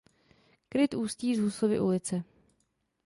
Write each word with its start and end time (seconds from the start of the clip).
Kryt 0.69 0.93
ústí 0.95 1.35
z 1.35 1.39
Husovy 1.39 1.79
ulice. 1.81 2.23